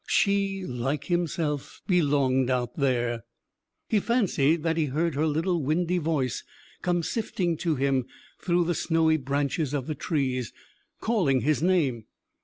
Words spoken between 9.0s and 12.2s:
branches of the trees, calling his name